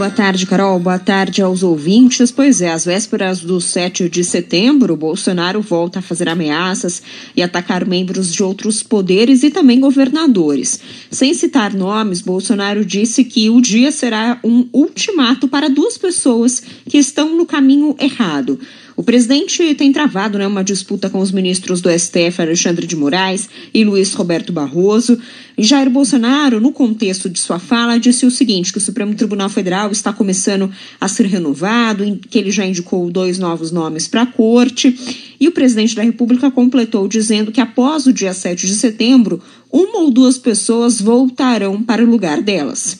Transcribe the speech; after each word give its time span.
Boa 0.00 0.10
tarde, 0.10 0.46
Carol. 0.46 0.78
Boa 0.78 0.98
tarde 0.98 1.42
aos 1.42 1.62
ouvintes. 1.62 2.30
Pois 2.30 2.62
é, 2.62 2.70
às 2.70 2.86
vésperas 2.86 3.40
do 3.40 3.60
7 3.60 4.08
de 4.08 4.24
setembro, 4.24 4.96
Bolsonaro 4.96 5.60
volta 5.60 5.98
a 5.98 6.02
fazer 6.02 6.26
ameaças 6.26 7.02
e 7.36 7.42
atacar 7.42 7.86
membros 7.86 8.32
de 8.32 8.42
outros 8.42 8.82
poderes 8.82 9.42
e 9.42 9.50
também 9.50 9.78
governadores. 9.78 10.80
Sem 11.10 11.34
citar 11.34 11.74
nomes, 11.74 12.22
Bolsonaro 12.22 12.82
disse 12.82 13.24
que 13.24 13.50
o 13.50 13.60
dia 13.60 13.92
será 13.92 14.40
um 14.42 14.66
ultimato 14.72 15.46
para 15.46 15.68
duas 15.68 15.98
pessoas 15.98 16.62
que 16.88 16.96
estão 16.96 17.36
no 17.36 17.44
caminho 17.44 17.94
errado. 18.00 18.58
O 19.00 19.02
presidente 19.02 19.74
tem 19.76 19.90
travado 19.94 20.36
né, 20.36 20.46
uma 20.46 20.62
disputa 20.62 21.08
com 21.08 21.20
os 21.20 21.32
ministros 21.32 21.80
do 21.80 21.88
STF, 21.88 22.42
Alexandre 22.42 22.86
de 22.86 22.94
Moraes 22.94 23.48
e 23.72 23.82
Luiz 23.82 24.12
Roberto 24.12 24.52
Barroso. 24.52 25.18
E 25.56 25.64
Jair 25.64 25.88
Bolsonaro, 25.88 26.60
no 26.60 26.70
contexto 26.70 27.30
de 27.30 27.40
sua 27.40 27.58
fala, 27.58 27.98
disse 27.98 28.26
o 28.26 28.30
seguinte: 28.30 28.70
que 28.70 28.76
o 28.76 28.80
Supremo 28.80 29.14
Tribunal 29.14 29.48
Federal 29.48 29.90
está 29.90 30.12
começando 30.12 30.70
a 31.00 31.08
ser 31.08 31.24
renovado, 31.24 32.20
que 32.28 32.38
ele 32.38 32.50
já 32.50 32.66
indicou 32.66 33.10
dois 33.10 33.38
novos 33.38 33.70
nomes 33.70 34.06
para 34.06 34.20
a 34.20 34.26
corte. 34.26 34.94
E 35.40 35.48
o 35.48 35.52
presidente 35.52 35.96
da 35.96 36.02
República 36.02 36.50
completou 36.50 37.08
dizendo 37.08 37.50
que 37.50 37.62
após 37.62 38.06
o 38.06 38.12
dia 38.12 38.34
7 38.34 38.66
de 38.66 38.74
setembro, 38.74 39.40
uma 39.72 40.00
ou 40.00 40.10
duas 40.10 40.36
pessoas 40.36 41.00
voltarão 41.00 41.82
para 41.82 42.04
o 42.04 42.06
lugar 42.06 42.42
delas. 42.42 42.98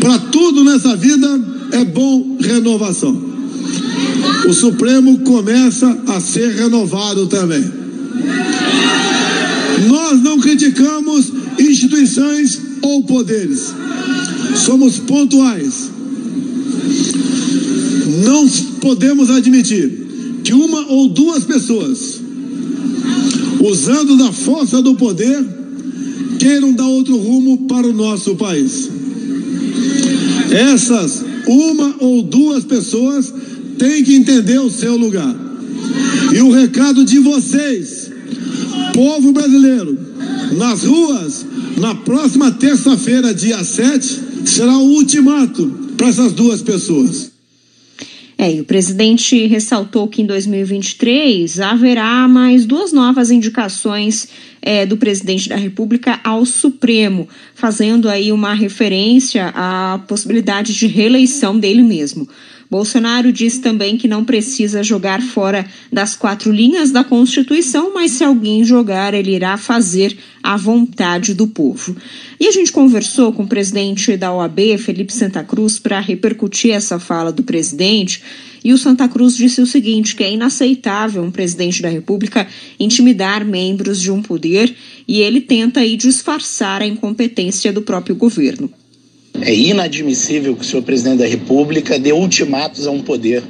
Para 0.00 0.18
tudo 0.18 0.64
nessa 0.64 0.96
vida 0.96 1.28
é 1.70 1.84
bom 1.84 2.38
renovação 2.40 3.35
o 4.46 4.52
Supremo 4.52 5.18
começa 5.20 5.86
a 6.06 6.20
ser 6.20 6.54
renovado 6.54 7.26
também. 7.26 7.64
Nós 9.88 10.22
não 10.22 10.38
criticamos 10.40 11.32
instituições 11.58 12.60
ou 12.80 13.02
poderes. 13.02 13.74
Somos 14.54 14.98
pontuais. 14.98 15.90
Não 18.24 18.48
podemos 18.80 19.30
admitir 19.30 20.06
que 20.44 20.52
uma 20.52 20.86
ou 20.92 21.08
duas 21.08 21.44
pessoas, 21.44 22.20
usando 23.60 24.16
da 24.16 24.32
força 24.32 24.80
do 24.80 24.94
poder, 24.94 25.44
queiram 26.38 26.72
dar 26.72 26.86
outro 26.86 27.16
rumo 27.16 27.66
para 27.66 27.86
o 27.86 27.92
nosso 27.92 28.36
país. 28.36 28.88
Essas 30.50 31.24
uma 31.46 31.96
ou 32.00 32.22
duas 32.22 32.64
pessoas 32.64 33.32
tem 33.78 34.02
que 34.02 34.14
entender 34.14 34.58
o 34.58 34.70
seu 34.70 34.96
lugar. 34.96 35.34
E 36.34 36.40
o 36.40 36.50
recado 36.50 37.04
de 37.04 37.18
vocês, 37.18 38.10
povo 38.92 39.32
brasileiro, 39.32 39.98
nas 40.56 40.82
ruas, 40.82 41.46
na 41.76 41.94
próxima 41.94 42.50
terça-feira, 42.50 43.34
dia 43.34 43.62
7, 43.62 44.20
será 44.44 44.76
o 44.76 44.94
ultimato 44.94 45.66
para 45.96 46.08
essas 46.08 46.32
duas 46.32 46.62
pessoas. 46.62 47.36
É, 48.38 48.54
e 48.54 48.60
o 48.60 48.64
presidente 48.64 49.46
ressaltou 49.46 50.06
que 50.08 50.20
em 50.20 50.26
2023 50.26 51.58
haverá 51.58 52.28
mais 52.28 52.66
duas 52.66 52.92
novas 52.92 53.30
indicações 53.30 54.28
é, 54.60 54.84
do 54.84 54.98
presidente 54.98 55.48
da 55.48 55.56
República 55.56 56.20
ao 56.22 56.44
Supremo, 56.44 57.26
fazendo 57.54 58.10
aí 58.10 58.30
uma 58.32 58.52
referência 58.52 59.52
à 59.54 60.00
possibilidade 60.06 60.74
de 60.74 60.86
reeleição 60.86 61.58
dele 61.58 61.82
mesmo. 61.82 62.28
Bolsonaro 62.70 63.32
diz 63.32 63.58
também 63.58 63.96
que 63.96 64.08
não 64.08 64.24
precisa 64.24 64.82
jogar 64.82 65.22
fora 65.22 65.66
das 65.92 66.16
quatro 66.16 66.50
linhas 66.50 66.90
da 66.90 67.04
Constituição, 67.04 67.94
mas 67.94 68.12
se 68.12 68.24
alguém 68.24 68.64
jogar, 68.64 69.14
ele 69.14 69.34
irá 69.34 69.56
fazer 69.56 70.16
a 70.42 70.56
vontade 70.56 71.32
do 71.32 71.46
povo. 71.46 71.96
E 72.38 72.46
a 72.46 72.50
gente 72.50 72.72
conversou 72.72 73.32
com 73.32 73.44
o 73.44 73.48
presidente 73.48 74.16
da 74.16 74.32
OAB, 74.32 74.78
Felipe 74.78 75.12
Santa 75.12 75.44
Cruz, 75.44 75.78
para 75.78 76.00
repercutir 76.00 76.72
essa 76.72 76.98
fala 76.98 77.32
do 77.32 77.42
presidente. 77.42 78.22
E 78.64 78.72
o 78.72 78.78
Santa 78.78 79.08
Cruz 79.08 79.36
disse 79.36 79.60
o 79.60 79.66
seguinte: 79.66 80.16
que 80.16 80.24
é 80.24 80.32
inaceitável 80.32 81.22
um 81.22 81.30
presidente 81.30 81.80
da 81.80 81.88
República 81.88 82.48
intimidar 82.80 83.44
membros 83.44 84.00
de 84.00 84.10
um 84.10 84.20
poder 84.20 84.74
e 85.06 85.20
ele 85.20 85.40
tenta 85.40 85.80
aí 85.80 85.96
disfarçar 85.96 86.82
a 86.82 86.86
incompetência 86.86 87.72
do 87.72 87.82
próprio 87.82 88.16
governo. 88.16 88.68
É 89.42 89.54
inadmissível 89.54 90.56
que 90.56 90.62
o 90.62 90.64
senhor 90.64 90.82
presidente 90.82 91.18
da 91.18 91.26
República 91.26 91.98
dê 91.98 92.12
ultimatos 92.12 92.86
a 92.86 92.90
um 92.90 93.00
poder, 93.00 93.42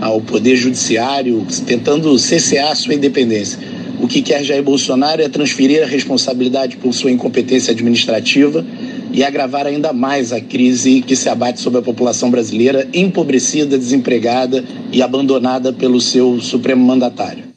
ao 0.00 0.20
poder 0.20 0.56
judiciário, 0.56 1.46
tentando 1.66 2.16
cessear 2.18 2.74
sua 2.76 2.94
independência. 2.94 3.58
O 4.00 4.08
que 4.08 4.20
quer 4.20 4.42
Jair 4.42 4.62
Bolsonaro 4.62 5.22
é 5.22 5.28
transferir 5.28 5.82
a 5.82 5.86
responsabilidade 5.86 6.76
por 6.76 6.92
sua 6.92 7.10
incompetência 7.10 7.72
administrativa 7.72 8.64
e 9.12 9.22
agravar 9.22 9.66
ainda 9.66 9.92
mais 9.92 10.32
a 10.32 10.40
crise 10.40 11.02
que 11.02 11.14
se 11.14 11.28
abate 11.28 11.60
sobre 11.60 11.78
a 11.78 11.82
população 11.82 12.30
brasileira, 12.30 12.88
empobrecida, 12.92 13.78
desempregada 13.78 14.64
e 14.90 15.02
abandonada 15.02 15.72
pelo 15.72 16.00
seu 16.00 16.40
supremo 16.40 16.84
mandatário. 16.84 17.51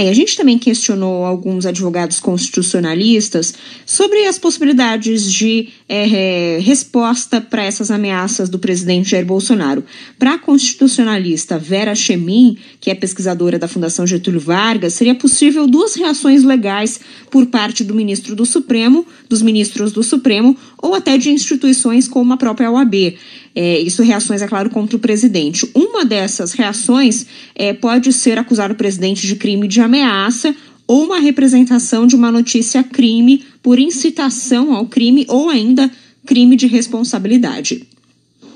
É, 0.00 0.08
a 0.08 0.12
gente 0.12 0.36
também 0.36 0.56
questionou 0.56 1.24
alguns 1.24 1.66
advogados 1.66 2.20
constitucionalistas 2.20 3.52
sobre 3.84 4.28
as 4.28 4.38
possibilidades 4.38 5.32
de 5.32 5.70
é, 5.88 6.56
é 6.56 6.58
resposta 6.60 7.40
para 7.40 7.64
essas 7.64 7.90
ameaças 7.90 8.48
do 8.48 8.60
presidente 8.60 9.10
Jair 9.10 9.26
Bolsonaro. 9.26 9.82
Para 10.16 10.34
a 10.34 10.38
constitucionalista 10.38 11.58
Vera 11.58 11.96
Chemin, 11.96 12.56
que 12.80 12.92
é 12.92 12.94
pesquisadora 12.94 13.58
da 13.58 13.66
Fundação 13.66 14.06
Getúlio 14.06 14.38
Vargas, 14.38 14.94
seria 14.94 15.16
possível 15.16 15.66
duas 15.66 15.96
reações 15.96 16.44
legais 16.44 17.00
por 17.28 17.46
parte 17.46 17.82
do 17.82 17.92
ministro 17.92 18.36
do 18.36 18.46
Supremo, 18.46 19.04
dos 19.28 19.42
ministros 19.42 19.90
do 19.90 20.04
Supremo, 20.04 20.56
ou 20.82 20.94
até 20.94 21.18
de 21.18 21.30
instituições 21.30 22.06
como 22.08 22.32
a 22.32 22.36
própria 22.36 22.70
OAB. 22.70 23.16
É, 23.54 23.80
isso 23.80 24.02
reações, 24.02 24.42
é 24.42 24.46
claro, 24.46 24.70
contra 24.70 24.96
o 24.96 25.00
presidente. 25.00 25.68
Uma 25.74 26.04
dessas 26.04 26.52
reações 26.52 27.26
é, 27.54 27.72
pode 27.72 28.12
ser 28.12 28.38
acusar 28.38 28.70
o 28.70 28.74
presidente 28.74 29.26
de 29.26 29.36
crime 29.36 29.66
de 29.66 29.80
ameaça 29.80 30.54
ou 30.86 31.04
uma 31.04 31.18
representação 31.18 32.06
de 32.06 32.16
uma 32.16 32.30
notícia 32.30 32.82
crime 32.82 33.44
por 33.62 33.78
incitação 33.78 34.74
ao 34.74 34.86
crime 34.86 35.26
ou 35.28 35.50
ainda 35.50 35.90
crime 36.24 36.56
de 36.56 36.66
responsabilidade. 36.66 37.86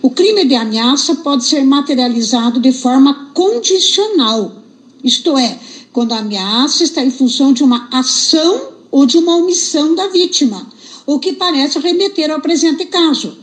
O 0.00 0.10
crime 0.10 0.44
de 0.44 0.54
ameaça 0.54 1.16
pode 1.16 1.44
ser 1.44 1.62
materializado 1.64 2.58
de 2.58 2.72
forma 2.72 3.30
condicional, 3.34 4.62
isto 5.04 5.36
é, 5.36 5.58
quando 5.92 6.12
a 6.12 6.18
ameaça 6.18 6.84
está 6.84 7.04
em 7.04 7.10
função 7.10 7.52
de 7.52 7.62
uma 7.62 7.88
ação 7.92 8.72
ou 8.90 9.04
de 9.04 9.18
uma 9.18 9.36
omissão 9.36 9.94
da 9.94 10.08
vítima, 10.08 10.66
o 11.06 11.18
que 11.18 11.32
parece 11.32 11.78
remeter 11.78 12.30
ao 12.30 12.40
presente 12.40 12.86
caso 12.86 13.42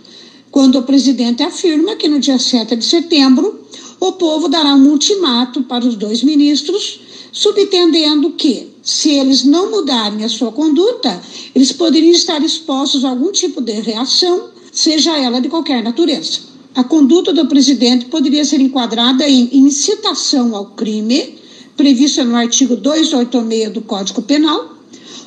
quando 0.52 0.80
o 0.80 0.84
presidente 0.84 1.44
afirma 1.44 1.96
que 1.96 2.08
no 2.08 2.20
dia 2.20 2.40
7 2.40 2.76
de 2.76 2.86
setembro 2.86 3.66
o 4.00 4.14
povo 4.14 4.48
dará 4.48 4.74
um 4.74 4.90
ultimato 4.90 5.64
para 5.64 5.86
os 5.86 5.96
dois 5.96 6.24
ministros, 6.24 7.02
subentendendo 7.32 8.32
que, 8.32 8.70
se 8.82 9.12
eles 9.12 9.44
não 9.44 9.70
mudarem 9.70 10.24
a 10.24 10.30
sua 10.30 10.52
conduta, 10.52 11.22
eles 11.54 11.72
poderiam 11.72 12.14
estar 12.14 12.42
expostos 12.42 13.04
a 13.04 13.10
algum 13.10 13.32
tipo 13.32 13.62
de 13.62 13.74
reação, 13.74 14.50
seja 14.72 15.18
ela 15.18 15.40
de 15.40 15.50
qualquer 15.50 15.84
natureza. 15.84 16.40
A 16.74 16.84
conduta 16.84 17.34
do 17.34 17.46
presidente 17.48 18.06
poderia 18.06 18.46
ser 18.46 18.62
enquadrada 18.62 19.28
em 19.28 19.50
incitação 19.52 20.56
ao 20.56 20.68
crime, 20.68 21.38
prevista 21.76 22.24
no 22.24 22.36
artigo 22.36 22.76
286 22.76 23.74
do 23.74 23.82
Código 23.82 24.22
Penal, 24.22 24.79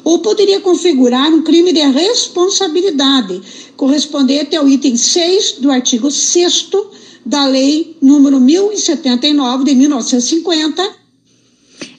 ou 0.05 0.19
poderia 0.19 0.61
configurar 0.61 1.33
um 1.33 1.43
crime 1.43 1.73
de 1.73 1.81
responsabilidade, 1.81 3.41
correspondente 3.77 4.57
ao 4.57 4.69
item 4.69 4.97
6 4.97 5.57
do 5.59 5.71
artigo 5.71 6.11
6 6.11 6.71
da 7.25 7.47
Lei 7.47 7.97
número 8.01 8.41
1079 8.41 9.65
de 9.65 9.75
1950, 9.75 11.02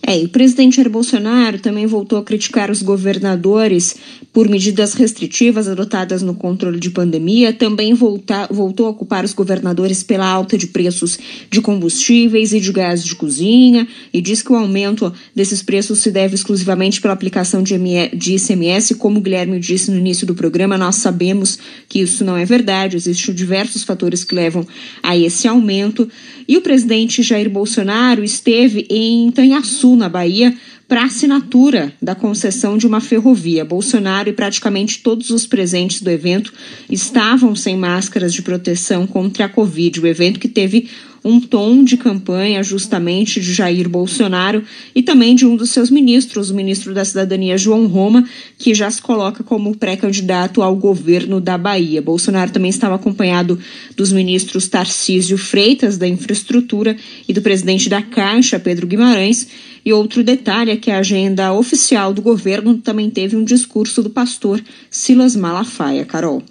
é, 0.05 0.19
e 0.19 0.25
o 0.25 0.29
presidente 0.29 0.75
Jair 0.75 0.89
Bolsonaro 0.89 1.59
também 1.59 1.85
voltou 1.85 2.19
a 2.19 2.23
criticar 2.23 2.69
os 2.69 2.81
governadores 2.81 3.95
por 4.33 4.49
medidas 4.49 4.95
restritivas 4.95 5.67
adotadas 5.67 6.21
no 6.21 6.33
controle 6.33 6.77
de 6.77 6.89
pandemia, 6.89 7.53
também 7.53 7.93
volta, 7.93 8.47
voltou 8.51 8.87
a 8.87 8.89
ocupar 8.89 9.23
os 9.23 9.31
governadores 9.31 10.03
pela 10.03 10.27
alta 10.27 10.57
de 10.57 10.67
preços 10.67 11.17
de 11.49 11.61
combustíveis 11.61 12.51
e 12.51 12.59
de 12.59 12.71
gás 12.73 13.01
de 13.01 13.15
cozinha, 13.15 13.87
e 14.11 14.19
diz 14.19 14.41
que 14.41 14.51
o 14.51 14.55
aumento 14.55 15.13
desses 15.33 15.61
preços 15.61 15.99
se 15.99 16.11
deve 16.11 16.35
exclusivamente 16.35 16.99
pela 16.99 17.13
aplicação 17.13 17.63
de, 17.63 17.77
de 18.13 18.35
ICMS. 18.35 18.95
Como 18.95 19.19
o 19.19 19.21
Guilherme 19.21 19.57
disse 19.57 19.89
no 19.89 19.97
início 19.97 20.27
do 20.27 20.35
programa, 20.35 20.77
nós 20.77 20.97
sabemos 20.97 21.57
que 21.87 21.99
isso 21.99 22.25
não 22.25 22.35
é 22.35 22.43
verdade, 22.43 22.97
existem 22.97 23.33
diversos 23.33 23.83
fatores 23.83 24.25
que 24.25 24.35
levam 24.35 24.67
a 25.01 25.15
esse 25.15 25.47
aumento. 25.47 26.09
E 26.45 26.57
o 26.57 26.61
presidente 26.61 27.23
Jair 27.23 27.49
Bolsonaro 27.49 28.23
esteve 28.23 28.85
em 28.89 29.31
Tanhaçu, 29.31 29.92
na 29.95 30.09
Bahia, 30.09 30.55
para 30.87 31.05
assinatura 31.05 31.93
da 32.01 32.13
concessão 32.13 32.77
de 32.77 32.85
uma 32.85 32.99
ferrovia. 32.99 33.65
Bolsonaro 33.65 34.29
e 34.29 34.33
praticamente 34.33 34.99
todos 34.99 35.29
os 35.29 35.47
presentes 35.47 36.01
do 36.01 36.09
evento 36.09 36.53
estavam 36.89 37.55
sem 37.55 37.77
máscaras 37.77 38.33
de 38.33 38.41
proteção 38.41 39.07
contra 39.07 39.45
a 39.45 39.49
Covid. 39.49 39.99
O 39.99 40.07
evento 40.07 40.39
que 40.39 40.47
teve 40.47 40.89
um 41.23 41.39
tom 41.39 41.83
de 41.83 41.95
campanha 41.95 42.61
justamente 42.61 43.39
de 43.39 43.53
Jair 43.53 43.87
Bolsonaro 43.87 44.63
e 44.93 45.01
também 45.01 45.35
de 45.35 45.45
um 45.45 45.55
dos 45.55 45.69
seus 45.69 45.89
ministros, 45.89 46.49
o 46.49 46.53
ministro 46.53 46.93
da 46.93 47.05
Cidadania 47.05 47.57
João 47.57 47.87
Roma, 47.87 48.27
que 48.57 48.73
já 48.73 48.91
se 48.91 49.01
coloca 49.01 49.43
como 49.43 49.75
pré-candidato 49.77 50.61
ao 50.61 50.75
governo 50.75 51.39
da 51.39 51.57
Bahia. 51.57 52.01
Bolsonaro 52.01 52.51
também 52.51 52.69
estava 52.69 52.95
acompanhado 52.95 53.57
dos 53.95 54.11
ministros 54.11 54.67
Tarcísio 54.67 55.37
Freitas 55.37 55.97
da 55.97 56.07
Infraestrutura 56.07 56.97
e 57.27 57.33
do 57.33 57.41
presidente 57.41 57.87
da 57.87 58.01
Caixa, 58.01 58.59
Pedro 58.59 58.85
Guimarães. 58.85 59.47
E 59.85 59.91
outro 59.91 60.23
detalhe 60.23 60.71
é 60.71 60.77
que 60.77 60.91
a 60.91 60.99
agenda 60.99 61.53
oficial 61.53 62.13
do 62.13 62.21
governo 62.21 62.77
também 62.77 63.09
teve 63.09 63.35
um 63.35 63.43
discurso 63.43 64.01
do 64.01 64.09
pastor 64.09 64.61
Silas 64.89 65.35
Malafaia. 65.35 66.05
Carol. 66.05 66.41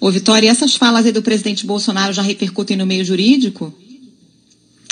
Ô, 0.00 0.10
Vitória, 0.10 0.48
essas 0.48 0.76
falas 0.76 1.06
aí 1.06 1.12
do 1.12 1.22
presidente 1.22 1.66
Bolsonaro 1.66 2.12
já 2.12 2.22
repercutem 2.22 2.76
no 2.76 2.86
meio 2.86 3.04
jurídico? 3.04 3.74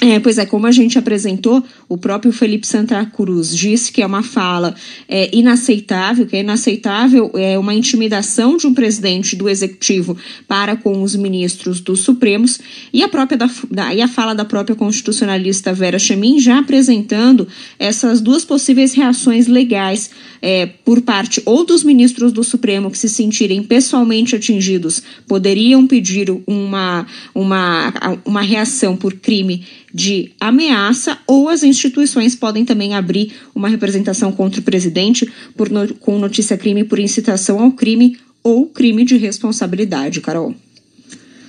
É, 0.08 0.20
pois 0.20 0.38
é, 0.38 0.46
como 0.46 0.68
a 0.68 0.70
gente 0.70 0.96
apresentou, 0.96 1.64
o 1.88 1.98
próprio 1.98 2.30
Felipe 2.30 2.64
Santa 2.64 3.04
Cruz 3.04 3.56
disse 3.56 3.90
que 3.90 4.00
é 4.00 4.06
uma 4.06 4.22
fala 4.22 4.72
é, 5.08 5.36
inaceitável, 5.36 6.24
que 6.26 6.36
é 6.36 6.40
inaceitável 6.40 7.32
é 7.34 7.58
uma 7.58 7.74
intimidação 7.74 8.56
de 8.56 8.68
um 8.68 8.72
presidente 8.72 9.34
do 9.34 9.48
executivo 9.48 10.16
para 10.46 10.76
com 10.76 11.02
os 11.02 11.16
ministros 11.16 11.80
dos 11.80 12.02
Supremos. 12.02 12.60
E 12.92 13.02
a 13.02 13.08
própria 13.08 13.36
da, 13.36 13.50
da, 13.68 13.92
e 13.92 14.00
a 14.00 14.06
fala 14.06 14.32
da 14.32 14.44
própria 14.44 14.76
constitucionalista 14.76 15.74
Vera 15.74 15.98
Chemin 15.98 16.38
já 16.38 16.60
apresentando 16.60 17.48
essas 17.76 18.20
duas 18.20 18.44
possíveis 18.44 18.94
reações 18.94 19.48
legais 19.48 20.10
é, 20.40 20.66
por 20.66 21.00
parte 21.00 21.42
ou 21.44 21.64
dos 21.64 21.82
ministros 21.82 22.32
do 22.32 22.44
Supremo 22.44 22.92
que 22.92 22.98
se 22.98 23.08
sentirem 23.08 23.60
pessoalmente 23.60 24.36
atingidos 24.36 25.02
poderiam 25.26 25.84
pedir 25.84 26.30
uma, 26.46 27.04
uma, 27.34 28.20
uma 28.24 28.42
reação 28.42 28.96
por 28.96 29.12
crime 29.14 29.64
de 29.96 30.32
ameaça, 30.38 31.16
ou 31.26 31.48
as 31.48 31.62
instituições 31.62 32.34
podem 32.34 32.66
também 32.66 32.94
abrir 32.94 33.32
uma 33.54 33.66
representação 33.66 34.30
contra 34.30 34.60
o 34.60 34.62
presidente 34.62 35.26
por 35.56 35.70
no, 35.70 35.94
com 35.94 36.18
notícia 36.18 36.54
crime 36.58 36.84
por 36.84 36.98
incitação 36.98 37.58
ao 37.60 37.72
crime 37.72 38.18
ou 38.42 38.66
crime 38.66 39.06
de 39.06 39.16
responsabilidade, 39.16 40.20
Carol. 40.20 40.54